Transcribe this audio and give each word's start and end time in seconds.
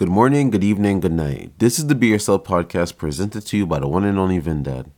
Good 0.00 0.08
morning, 0.08 0.48
good 0.48 0.64
evening, 0.64 1.00
good 1.00 1.12
night. 1.12 1.52
This 1.58 1.78
is 1.78 1.88
the 1.88 1.94
Be 1.94 2.06
Yourself 2.06 2.44
podcast 2.44 2.96
presented 2.96 3.44
to 3.44 3.58
you 3.58 3.66
by 3.66 3.80
the 3.80 3.86
one 3.86 4.04
and 4.04 4.18
only 4.18 4.40
Vindad. 4.40 4.90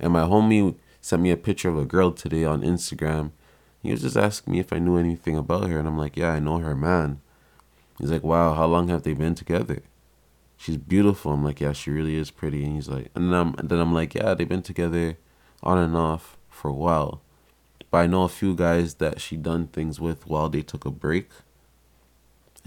And 0.00 0.12
my 0.12 0.22
homie 0.22 0.74
sent 1.00 1.22
me 1.22 1.30
a 1.30 1.36
picture 1.36 1.68
of 1.68 1.78
a 1.78 1.84
girl 1.84 2.10
today 2.10 2.42
on 2.42 2.62
Instagram. 2.62 3.30
He 3.84 3.92
was 3.92 4.02
just 4.02 4.16
asking 4.16 4.52
me 4.52 4.58
if 4.58 4.72
I 4.72 4.80
knew 4.80 4.96
anything 4.96 5.36
about 5.36 5.70
her, 5.70 5.78
and 5.78 5.86
I'm 5.86 5.96
like, 5.96 6.16
yeah, 6.16 6.30
I 6.30 6.40
know 6.40 6.58
her 6.58 6.74
man. 6.74 7.20
He's 8.00 8.10
like, 8.10 8.24
wow, 8.24 8.52
how 8.54 8.66
long 8.66 8.88
have 8.88 9.04
they 9.04 9.14
been 9.14 9.36
together? 9.36 9.84
She's 10.56 10.76
beautiful. 10.76 11.34
I'm 11.34 11.44
like, 11.44 11.60
yeah, 11.60 11.72
she 11.72 11.92
really 11.92 12.16
is 12.16 12.32
pretty. 12.32 12.64
And 12.64 12.74
he's 12.74 12.88
like, 12.88 13.12
and 13.14 13.32
then 13.32 13.38
I'm, 13.38 13.54
then 13.62 13.78
I'm 13.78 13.94
like, 13.94 14.16
yeah, 14.16 14.34
they've 14.34 14.48
been 14.48 14.62
together 14.62 15.18
on 15.62 15.78
and 15.78 15.96
off 15.96 16.36
for 16.48 16.68
a 16.68 16.74
while. 16.74 17.22
But 17.92 17.98
I 17.98 18.06
know 18.08 18.24
a 18.24 18.28
few 18.28 18.56
guys 18.56 18.94
that 18.94 19.20
she 19.20 19.36
done 19.36 19.68
things 19.68 20.00
with 20.00 20.26
while 20.26 20.48
they 20.48 20.62
took 20.62 20.84
a 20.84 20.90
break. 20.90 21.28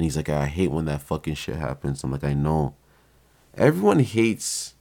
And 0.02 0.06
he's 0.06 0.18
like, 0.18 0.30
I 0.30 0.48
hate 0.48 0.72
when 0.72 0.86
that 0.86 1.04
fucking 1.04 1.36
shit 1.36 1.58
happens. 1.58 2.04
I'm 2.04 2.12
like, 2.12 2.24
I 2.24 2.34
know. 2.34 2.74
Everyone 3.54 4.00
hates 4.00 4.74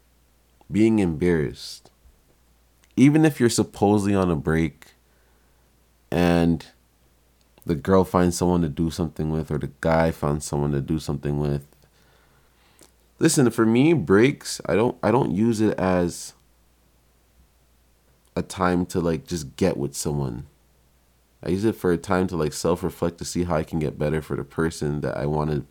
being 0.73 0.99
embarrassed. 0.99 1.91
Even 2.97 3.27
if 3.27 3.39
you're 3.39 3.51
supposedly 3.51 4.15
on 4.15 4.31
a 4.31 4.35
break 4.35 4.93
and 6.11 6.65
the 7.67 7.75
girl 7.75 8.03
finds 8.03 8.39
someone 8.39 8.63
to 8.63 8.71
do 8.71 8.91
something 8.91 9.31
with 9.31 9.51
or 9.51 9.59
the 9.59 9.73
guy 9.83 10.11
finds 10.11 10.47
someone 10.47 10.73
to 10.73 10.81
do 10.81 10.99
something 10.99 11.39
with. 11.39 11.67
Listen, 13.19 13.51
for 13.51 13.67
me, 13.67 13.93
breaks, 13.93 14.59
I 14.65 14.75
don't 14.75 14.97
I 15.03 15.11
don't 15.11 15.33
use 15.33 15.61
it 15.61 15.79
as 15.79 16.33
a 18.35 18.41
time 18.41 18.87
to 18.87 19.01
like 19.01 19.27
just 19.27 19.57
get 19.57 19.77
with 19.77 19.95
someone. 19.95 20.47
I 21.43 21.51
use 21.51 21.65
it 21.65 21.77
for 21.77 21.93
a 21.93 21.99
time 21.99 22.27
to 22.29 22.37
like 22.37 22.53
self 22.53 22.83
reflect 22.83 23.19
to 23.19 23.25
see 23.25 23.45
how 23.45 23.57
I 23.57 23.65
can 23.65 23.79
get 23.79 23.99
better 23.99 24.21
for 24.21 24.37
the 24.37 24.45
person 24.45 25.01
that 25.01 25.17
I 25.17 25.27
want 25.27 25.51
to 25.51 25.65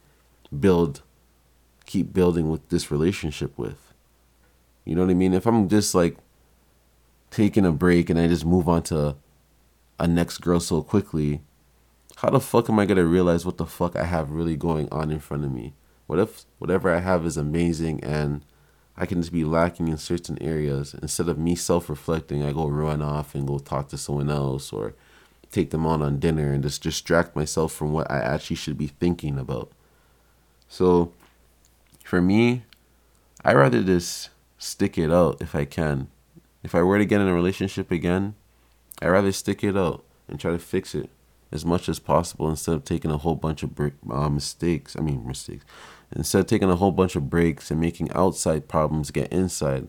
build, 0.55 1.02
keep 1.86 2.14
building 2.14 2.50
with 2.50 2.68
this 2.70 2.90
relationship 2.90 3.58
with. 3.58 3.94
You 4.86 4.95
know 4.95 5.02
what 5.02 5.12
I 5.12 5.16
mean? 5.16 5.34
If 5.34 5.45
I'm 5.45 5.70
just 5.70 5.94
like 5.94 6.17
taking 7.30 7.66
a 7.66 7.72
break 7.72 8.09
and 8.09 8.20
I 8.20 8.28
just 8.28 8.45
move 8.45 8.67
on 8.67 8.84
to 8.84 9.16
a 10.00 10.08
next 10.08 10.40
girl 10.40 10.59
so 10.59 10.81
quickly, 10.81 11.42
how 12.17 12.31
the 12.31 12.40
fuck 12.40 12.70
am 12.70 12.80
I 12.80 12.86
gonna 12.86 13.06
realize 13.06 13.45
what 13.45 13.58
the 13.58 13.66
fuck 13.66 13.95
I 13.95 14.06
have 14.06 14.31
really 14.31 14.56
going 14.56 14.90
on 14.92 15.12
in 15.12 15.20
front 15.20 15.45
of 15.45 15.52
me? 15.52 15.73
What 16.08 16.20
if 16.20 16.45
whatever 16.58 16.94
I 16.94 17.02
have 17.02 17.25
is 17.25 17.38
amazing 17.38 18.03
and 18.03 18.44
I 18.97 19.06
can 19.06 19.22
just 19.22 19.31
be 19.31 19.45
lacking 19.45 19.88
in 19.88 19.97
certain 19.97 20.42
areas. 20.42 20.94
Instead 21.02 21.30
of 21.30 21.38
me 21.38 21.56
self 21.56 21.90
reflecting, 21.90 22.44
I 22.44 22.52
go 22.52 22.67
run 22.67 23.02
off 23.02 23.36
and 23.36 23.47
go 23.47 23.59
talk 23.59 23.88
to 23.90 23.97
someone 23.97 24.30
else 24.30 24.73
or 24.73 24.95
take 25.52 25.72
them 25.72 25.86
on 25.86 26.02
on 26.02 26.19
dinner 26.19 26.52
and 26.52 26.64
just 26.64 26.83
distract 26.83 27.36
myself 27.36 27.72
from 27.73 27.92
what 27.92 28.09
I 28.09 28.19
actually 28.19 28.55
should 28.55 28.78
be 28.78 28.88
thinking 28.88 29.38
about. 29.38 29.72
So 30.67 31.11
for 32.03 32.22
me, 32.22 32.64
I 33.44 33.53
rather 33.53 33.83
just 33.83 34.30
stick 34.58 34.97
it 34.97 35.11
out 35.11 35.41
if 35.41 35.56
I 35.56 35.66
can. 35.66 36.08
If 36.64 36.75
I 36.75 36.83
were 36.83 36.97
to 36.97 37.06
get 37.06 37.22
in 37.22 37.28
a 37.28 37.33
relationship 37.33 37.89
again, 37.91 38.36
I 39.02 39.08
rather 39.08 39.31
stick 39.31 39.64
it 39.64 39.78
out 39.78 40.03
and 40.28 40.39
try 40.39 40.52
to 40.52 40.59
fix 40.59 40.94
it 40.94 41.09
as 41.52 41.66
much 41.66 41.89
as 41.89 41.97
possible 42.00 42.50
instead 42.50 42.75
of 42.75 42.84
taking 42.84 43.11
a 43.11 43.17
whole 43.17 43.36
bunch 43.36 43.63
of 43.63 43.72
uh, 44.11 44.30
mistakes. 44.30 44.95
I 44.97 45.02
mean 45.02 45.25
mistakes. 45.25 45.66
Instead 46.16 46.41
of 46.41 46.47
taking 46.47 46.69
a 46.69 46.75
whole 46.75 46.91
bunch 46.91 47.16
of 47.16 47.30
breaks 47.30 47.72
and 47.72 47.80
making 47.80 48.11
outside 48.11 48.67
problems 48.67 49.11
get 49.11 49.31
inside. 49.31 49.88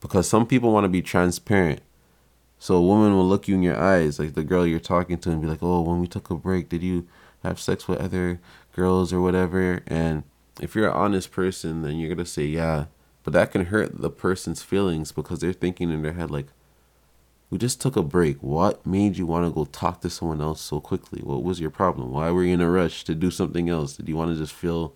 Because 0.00 0.28
some 0.28 0.46
people 0.46 0.72
want 0.72 0.84
to 0.84 0.88
be 0.88 1.02
transparent 1.02 1.80
so 2.58 2.74
a 2.76 2.82
woman 2.82 3.14
will 3.14 3.26
look 3.28 3.48
you 3.48 3.54
in 3.54 3.62
your 3.62 3.78
eyes, 3.78 4.18
like 4.18 4.34
the 4.34 4.44
girl 4.44 4.66
you're 4.66 4.80
talking 4.80 5.18
to, 5.18 5.30
and 5.30 5.40
be 5.40 5.46
like, 5.46 5.62
"Oh, 5.62 5.82
when 5.82 6.00
we 6.00 6.06
took 6.06 6.30
a 6.30 6.36
break, 6.36 6.68
did 6.68 6.82
you 6.82 7.06
have 7.42 7.60
sex 7.60 7.86
with 7.86 8.00
other 8.00 8.40
girls 8.74 9.12
or 9.12 9.20
whatever?" 9.20 9.82
And 9.86 10.24
if 10.60 10.74
you're 10.74 10.88
an 10.88 10.96
honest 10.96 11.30
person, 11.30 11.82
then 11.82 11.96
you're 11.96 12.14
gonna 12.14 12.26
say, 12.26 12.46
"Yeah," 12.46 12.86
but 13.22 13.32
that 13.32 13.52
can 13.52 13.66
hurt 13.66 14.00
the 14.00 14.10
person's 14.10 14.62
feelings 14.62 15.12
because 15.12 15.40
they're 15.40 15.52
thinking 15.52 15.90
in 15.90 16.02
their 16.02 16.14
head 16.14 16.30
like, 16.30 16.48
"We 17.50 17.58
just 17.58 17.80
took 17.80 17.96
a 17.96 18.02
break. 18.02 18.42
What 18.42 18.84
made 18.86 19.18
you 19.18 19.26
want 19.26 19.46
to 19.46 19.52
go 19.52 19.64
talk 19.64 20.00
to 20.02 20.10
someone 20.10 20.40
else 20.40 20.60
so 20.60 20.80
quickly? 20.80 21.20
What 21.22 21.44
was 21.44 21.60
your 21.60 21.70
problem? 21.70 22.10
Why 22.10 22.30
were 22.30 22.44
you 22.44 22.54
in 22.54 22.60
a 22.60 22.70
rush 22.70 23.04
to 23.04 23.14
do 23.14 23.30
something 23.30 23.68
else? 23.68 23.96
Did 23.96 24.08
you 24.08 24.16
want 24.16 24.32
to 24.32 24.38
just 24.38 24.52
feel?" 24.52 24.94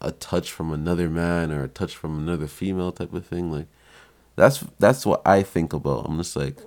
a 0.00 0.12
touch 0.12 0.52
from 0.52 0.70
another 0.70 1.08
man 1.08 1.50
or 1.50 1.64
a 1.64 1.68
touch 1.68 1.96
from 1.96 2.18
another 2.18 2.46
female 2.46 2.92
type 2.92 3.14
of 3.14 3.26
thing 3.26 3.50
like 3.50 3.66
that's 4.36 4.64
that's 4.78 5.06
what 5.06 5.22
I 5.26 5.42
think 5.42 5.72
about. 5.72 6.06
I'm 6.06 6.18
just 6.18 6.36
like 6.36 6.58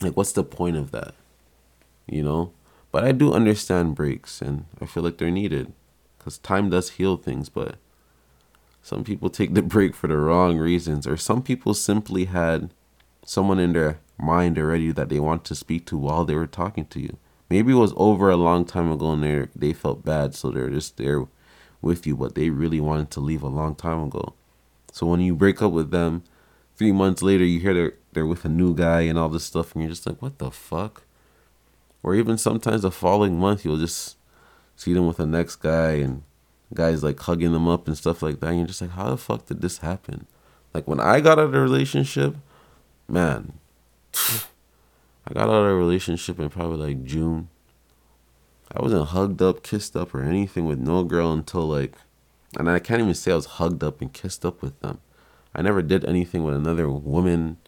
like 0.00 0.16
what's 0.16 0.32
the 0.32 0.44
point 0.44 0.76
of 0.76 0.90
that? 0.90 1.14
You 2.06 2.22
know? 2.22 2.52
But 2.90 3.04
I 3.04 3.12
do 3.12 3.32
understand 3.32 3.96
breaks 3.96 4.40
and 4.40 4.66
I 4.80 4.86
feel 4.86 5.02
like 5.02 5.18
they're 5.18 5.30
needed 5.30 5.72
cuz 6.18 6.38
time 6.38 6.70
does 6.70 6.90
heal 6.90 7.16
things, 7.16 7.48
but 7.48 7.76
some 8.82 9.04
people 9.04 9.30
take 9.30 9.54
the 9.54 9.62
break 9.62 9.94
for 9.94 10.08
the 10.08 10.16
wrong 10.16 10.58
reasons 10.58 11.06
or 11.06 11.16
some 11.16 11.42
people 11.42 11.74
simply 11.74 12.26
had 12.26 12.70
someone 13.24 13.58
in 13.58 13.72
their 13.72 13.98
mind 14.18 14.58
already 14.58 14.92
that 14.92 15.08
they 15.08 15.20
want 15.20 15.44
to 15.44 15.54
speak 15.54 15.86
to 15.86 15.96
while 15.96 16.24
they 16.24 16.34
were 16.34 16.46
talking 16.46 16.86
to 16.86 17.00
you. 17.00 17.16
Maybe 17.48 17.72
it 17.72 17.76
was 17.76 17.94
over 17.96 18.30
a 18.30 18.36
long 18.36 18.64
time 18.64 18.90
ago 18.90 19.12
and 19.12 19.22
they 19.22 19.48
they 19.54 19.72
felt 19.72 20.04
bad 20.04 20.34
so 20.34 20.50
they're 20.50 20.70
just 20.70 20.96
there 20.96 21.26
with 21.80 22.06
you 22.06 22.16
but 22.16 22.34
they 22.34 22.50
really 22.50 22.80
wanted 22.80 23.10
to 23.12 23.20
leave 23.20 23.42
a 23.42 23.48
long 23.48 23.74
time 23.76 24.02
ago. 24.02 24.34
So 24.94 25.08
when 25.08 25.18
you 25.18 25.34
break 25.34 25.60
up 25.60 25.72
with 25.72 25.90
them, 25.90 26.22
three 26.76 26.92
months 26.92 27.20
later 27.20 27.44
you 27.44 27.58
hear 27.58 27.74
they're 27.74 27.94
they're 28.12 28.26
with 28.26 28.44
a 28.44 28.48
new 28.48 28.76
guy 28.76 29.00
and 29.00 29.18
all 29.18 29.28
this 29.28 29.42
stuff, 29.42 29.74
and 29.74 29.82
you're 29.82 29.90
just 29.90 30.06
like, 30.06 30.22
what 30.22 30.38
the 30.38 30.52
fuck? 30.52 31.02
Or 32.04 32.14
even 32.14 32.38
sometimes 32.38 32.82
the 32.82 32.92
following 32.92 33.36
month 33.36 33.64
you'll 33.64 33.76
just 33.76 34.16
see 34.76 34.94
them 34.94 35.08
with 35.08 35.16
the 35.16 35.26
next 35.26 35.56
guy 35.56 35.94
and 35.94 36.22
guys 36.72 37.02
like 37.02 37.18
hugging 37.18 37.50
them 37.50 37.66
up 37.66 37.88
and 37.88 37.96
stuff 37.96 38.22
like 38.22 38.38
that. 38.38 38.46
And 38.50 38.58
you're 38.58 38.68
just 38.68 38.80
like, 38.80 38.92
how 38.92 39.10
the 39.10 39.16
fuck 39.16 39.46
did 39.46 39.62
this 39.62 39.78
happen? 39.78 40.28
Like 40.72 40.86
when 40.86 41.00
I 41.00 41.18
got 41.18 41.40
out 41.40 41.46
of 41.46 41.54
a 41.54 41.60
relationship, 41.60 42.36
man, 43.08 43.54
I 44.14 45.34
got 45.34 45.48
out 45.48 45.64
of 45.64 45.72
a 45.72 45.74
relationship 45.74 46.38
in 46.38 46.50
probably 46.50 46.86
like 46.86 47.04
June. 47.04 47.48
I 48.72 48.80
wasn't 48.80 49.08
hugged 49.08 49.42
up, 49.42 49.64
kissed 49.64 49.96
up, 49.96 50.14
or 50.14 50.22
anything 50.22 50.66
with 50.66 50.78
no 50.78 51.02
girl 51.02 51.32
until 51.32 51.66
like 51.66 51.96
and 52.58 52.70
I 52.70 52.78
can't 52.78 53.00
even 53.00 53.14
say 53.14 53.32
I 53.32 53.36
was 53.36 53.46
hugged 53.46 53.82
up 53.82 54.00
and 54.00 54.12
kissed 54.12 54.44
up 54.44 54.62
with 54.62 54.78
them. 54.80 55.00
I 55.54 55.62
never 55.62 55.82
did 55.82 56.04
anything 56.04 56.42
with 56.42 56.54
another 56.54 56.88
woman 56.88 57.58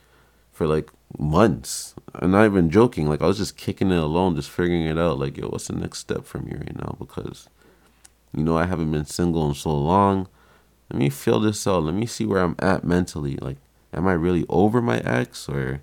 for 0.52 0.66
like 0.66 0.90
months. 1.18 1.94
I'm 2.14 2.30
not 2.30 2.46
even 2.46 2.70
joking. 2.70 3.08
Like 3.08 3.22
I 3.22 3.26
was 3.26 3.38
just 3.38 3.56
kicking 3.56 3.90
it 3.90 3.98
alone, 3.98 4.36
just 4.36 4.50
figuring 4.50 4.86
it 4.86 4.98
out. 4.98 5.18
Like, 5.18 5.36
yo, 5.36 5.48
what's 5.48 5.68
the 5.68 5.74
next 5.74 5.98
step 5.98 6.24
for 6.24 6.38
me 6.38 6.52
right 6.52 6.76
now? 6.76 6.96
Because, 6.98 7.48
you 8.34 8.42
know, 8.42 8.56
I 8.56 8.66
haven't 8.66 8.90
been 8.90 9.04
single 9.04 9.48
in 9.48 9.54
so 9.54 9.76
long. 9.76 10.28
Let 10.90 10.98
me 10.98 11.10
feel 11.10 11.40
this 11.40 11.66
out. 11.66 11.84
Let 11.84 11.94
me 11.94 12.06
see 12.06 12.24
where 12.24 12.42
I'm 12.42 12.56
at 12.58 12.84
mentally. 12.84 13.36
Like, 13.36 13.58
am 13.92 14.06
I 14.06 14.12
really 14.12 14.46
over 14.48 14.80
my 14.80 14.98
ex 14.98 15.48
or 15.48 15.82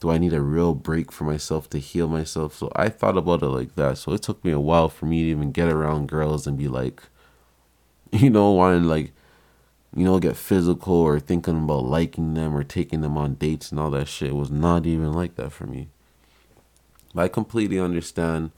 do 0.00 0.10
I 0.10 0.18
need 0.18 0.34
a 0.34 0.42
real 0.42 0.74
break 0.74 1.10
for 1.10 1.24
myself 1.24 1.70
to 1.70 1.78
heal 1.78 2.08
myself? 2.08 2.54
So 2.54 2.70
I 2.76 2.88
thought 2.88 3.16
about 3.16 3.42
it 3.42 3.46
like 3.46 3.74
that. 3.76 3.98
So 3.98 4.12
it 4.12 4.22
took 4.22 4.44
me 4.44 4.52
a 4.52 4.60
while 4.60 4.88
for 4.88 5.06
me 5.06 5.24
to 5.24 5.30
even 5.30 5.52
get 5.52 5.68
around 5.68 6.08
girls 6.08 6.46
and 6.46 6.58
be 6.58 6.68
like, 6.68 7.02
you 8.12 8.30
know, 8.30 8.52
wanting 8.52 8.84
like, 8.84 9.12
you 9.94 10.04
know, 10.04 10.18
get 10.18 10.36
physical 10.36 10.94
or 10.94 11.18
thinking 11.18 11.64
about 11.64 11.84
liking 11.84 12.34
them 12.34 12.54
or 12.54 12.62
taking 12.62 13.00
them 13.00 13.16
on 13.16 13.34
dates 13.34 13.70
and 13.70 13.80
all 13.80 13.90
that 13.90 14.08
shit 14.08 14.34
was 14.34 14.50
not 14.50 14.86
even 14.86 15.12
like 15.12 15.36
that 15.36 15.52
for 15.52 15.66
me. 15.66 15.88
But 17.14 17.22
I 17.22 17.28
completely 17.28 17.78
understand 17.78 18.50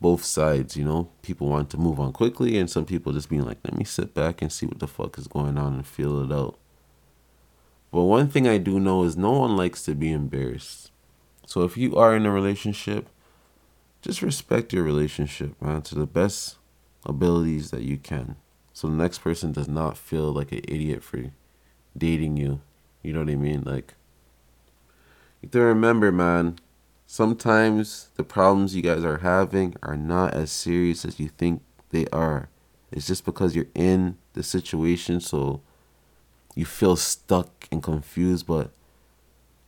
both 0.00 0.24
sides, 0.24 0.76
you 0.76 0.84
know. 0.84 1.10
People 1.22 1.48
want 1.48 1.70
to 1.70 1.76
move 1.76 2.00
on 2.00 2.12
quickly 2.12 2.58
and 2.58 2.70
some 2.70 2.84
people 2.84 3.12
just 3.12 3.28
being 3.28 3.44
like, 3.44 3.58
let 3.64 3.76
me 3.76 3.84
sit 3.84 4.14
back 4.14 4.40
and 4.40 4.50
see 4.50 4.66
what 4.66 4.78
the 4.78 4.86
fuck 4.86 5.18
is 5.18 5.28
going 5.28 5.58
on 5.58 5.74
and 5.74 5.86
feel 5.86 6.22
it 6.22 6.32
out. 6.32 6.58
But 7.90 8.04
one 8.04 8.28
thing 8.28 8.46
I 8.46 8.58
do 8.58 8.78
know 8.78 9.04
is 9.04 9.16
no 9.16 9.32
one 9.32 9.56
likes 9.56 9.82
to 9.84 9.94
be 9.94 10.12
embarrassed. 10.12 10.90
So 11.46 11.62
if 11.62 11.76
you 11.76 11.96
are 11.96 12.14
in 12.14 12.26
a 12.26 12.30
relationship, 12.30 13.08
just 14.02 14.22
respect 14.22 14.72
your 14.72 14.84
relationship, 14.84 15.60
man, 15.60 15.82
to 15.82 15.94
the 15.94 16.06
best 16.06 16.56
abilities 17.04 17.70
that 17.70 17.82
you 17.82 17.96
can. 17.96 18.36
So 18.78 18.86
the 18.86 18.94
next 18.94 19.18
person 19.18 19.50
does 19.50 19.66
not 19.66 19.98
feel 19.98 20.32
like 20.32 20.52
an 20.52 20.60
idiot 20.68 21.02
for 21.02 21.32
dating 21.96 22.36
you. 22.36 22.60
You 23.02 23.12
know 23.12 23.18
what 23.18 23.28
I 23.28 23.34
mean? 23.34 23.64
Like, 23.66 23.94
you 25.42 25.46
have 25.46 25.50
to 25.50 25.62
remember, 25.62 26.12
man, 26.12 26.60
sometimes 27.04 28.10
the 28.14 28.22
problems 28.22 28.76
you 28.76 28.82
guys 28.82 29.02
are 29.02 29.18
having 29.18 29.74
are 29.82 29.96
not 29.96 30.32
as 30.32 30.52
serious 30.52 31.04
as 31.04 31.18
you 31.18 31.26
think 31.26 31.62
they 31.90 32.06
are. 32.12 32.50
It's 32.92 33.08
just 33.08 33.24
because 33.24 33.56
you're 33.56 33.66
in 33.74 34.16
the 34.34 34.44
situation, 34.44 35.18
so 35.18 35.60
you 36.54 36.64
feel 36.64 36.94
stuck 36.94 37.66
and 37.72 37.82
confused. 37.82 38.46
But 38.46 38.70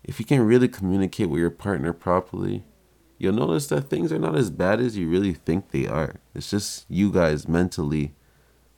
if 0.04 0.20
you 0.20 0.24
can 0.24 0.46
really 0.46 0.68
communicate 0.68 1.28
with 1.28 1.40
your 1.40 1.50
partner 1.50 1.92
properly, 1.92 2.62
you'll 3.18 3.32
notice 3.32 3.66
that 3.66 3.90
things 3.90 4.12
are 4.12 4.20
not 4.20 4.36
as 4.36 4.50
bad 4.50 4.78
as 4.78 4.96
you 4.96 5.08
really 5.08 5.32
think 5.32 5.72
they 5.72 5.88
are. 5.88 6.20
It's 6.32 6.50
just 6.50 6.86
you 6.88 7.10
guys 7.10 7.48
mentally 7.48 8.12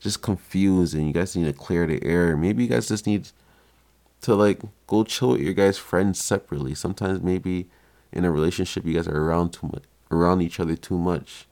just 0.03 0.21
confused 0.21 0.95
and 0.95 1.07
you 1.07 1.13
guys 1.13 1.37
need 1.37 1.45
to 1.45 1.53
clear 1.53 1.87
the 1.87 2.03
air. 2.05 2.37
Maybe 2.37 2.65
you 2.65 2.69
guys 2.69 2.89
just 2.89 3.07
need 3.07 3.29
to 4.23 4.35
like 4.35 4.61
go 4.87 5.05
chill 5.05 5.31
with 5.31 5.41
your 5.41 5.55
guys' 5.55 5.79
friends 5.79 6.23
separately. 6.23 6.75
Sometimes 6.75 7.23
maybe 7.23 7.69
in 8.13 8.25
a 8.25 8.33
relationship 8.33 8.85
you 8.85 8.95
guys 8.95 9.09
are 9.09 9.25
around 9.25 9.53
too 9.53 9.69
much 9.73 9.85
around 10.11 10.43
each 10.43 10.61
other 10.61 10.77
too 10.77 10.99
much. 10.99 11.47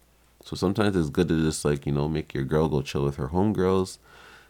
So 0.44 0.56
sometimes 0.56 0.96
it's 0.96 1.10
good 1.10 1.28
to 1.28 1.42
just 1.42 1.64
like, 1.64 1.86
you 1.86 1.92
know, 1.92 2.08
make 2.08 2.34
your 2.34 2.44
girl 2.44 2.68
go 2.68 2.82
chill 2.82 3.04
with 3.04 3.16
her 3.16 3.28
homegirls 3.28 3.98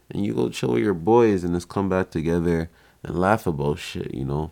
and 0.09 0.25
you 0.25 0.33
go 0.33 0.49
chill 0.49 0.73
with 0.73 0.83
your 0.83 0.93
boys 0.93 1.43
and 1.43 1.53
just 1.53 1.69
come 1.69 1.89
back 1.89 2.11
together 2.11 2.69
and 3.03 3.19
laugh 3.19 3.47
about 3.47 3.79
shit, 3.79 4.13
you 4.13 4.25
know. 4.25 4.51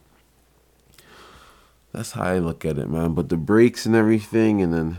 That's 1.92 2.12
how 2.12 2.24
I 2.24 2.38
look 2.40 2.66
at 2.66 2.78
it, 2.78 2.90
man. 2.90 3.14
But 3.14 3.30
the 3.30 3.38
breaks 3.38 3.86
and 3.86 3.96
everything 3.96 4.62
and 4.62 4.74
then 4.74 4.98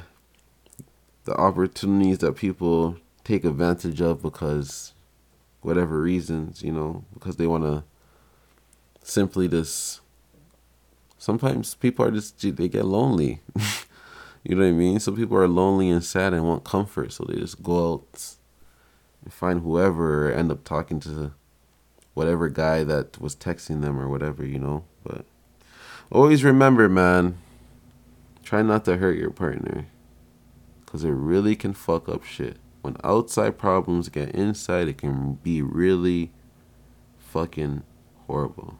the 1.24 1.34
opportunities 1.34 2.18
that 2.18 2.36
people 2.36 2.96
take 3.30 3.44
advantage 3.44 4.00
of 4.00 4.22
because 4.22 4.92
whatever 5.60 6.00
reasons, 6.00 6.62
you 6.62 6.72
know, 6.72 7.04
because 7.14 7.36
they 7.36 7.46
want 7.46 7.62
to 7.62 7.84
simply 9.02 9.46
just 9.46 10.00
sometimes 11.16 11.74
people 11.76 12.04
are 12.04 12.10
just 12.10 12.40
they 12.56 12.68
get 12.68 12.84
lonely. 12.84 13.40
you 14.42 14.56
know 14.56 14.62
what 14.62 14.68
I 14.68 14.72
mean? 14.72 14.98
Some 14.98 15.16
people 15.16 15.36
are 15.36 15.46
lonely 15.46 15.90
and 15.90 16.02
sad 16.02 16.34
and 16.34 16.44
want 16.44 16.64
comfort, 16.64 17.12
so 17.12 17.24
they 17.24 17.38
just 17.38 17.62
go 17.62 17.94
out 17.94 18.34
and 19.22 19.32
find 19.32 19.60
whoever 19.60 20.32
end 20.32 20.50
up 20.50 20.64
talking 20.64 20.98
to 21.00 21.32
whatever 22.14 22.48
guy 22.48 22.82
that 22.82 23.20
was 23.20 23.36
texting 23.36 23.80
them 23.80 24.00
or 24.00 24.08
whatever, 24.08 24.44
you 24.44 24.58
know. 24.58 24.84
But 25.04 25.24
always 26.10 26.42
remember, 26.42 26.88
man, 26.88 27.38
try 28.42 28.62
not 28.62 28.84
to 28.86 28.96
hurt 28.96 29.18
your 29.18 29.30
partner. 29.30 29.86
Cause 30.86 31.04
it 31.04 31.10
really 31.10 31.54
can 31.54 31.72
fuck 31.72 32.08
up 32.08 32.24
shit. 32.24 32.56
When 32.82 32.96
outside 33.04 33.58
problems 33.58 34.08
get 34.08 34.30
inside, 34.30 34.88
it 34.88 34.98
can 34.98 35.34
be 35.34 35.60
really 35.62 36.32
fucking 37.18 37.82
horrible. 38.26 38.78